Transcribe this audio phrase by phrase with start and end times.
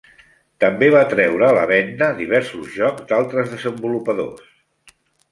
[0.63, 4.49] També va treure a la venda diversos jocs d'altres desenvolupadors.